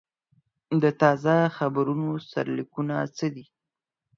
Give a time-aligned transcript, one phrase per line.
[0.81, 3.45] د تازه خبرونو سرلیکونه څه دي؟